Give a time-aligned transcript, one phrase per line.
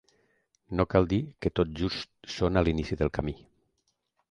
[0.79, 3.39] No cal dir que tot just són a l'inici del camí.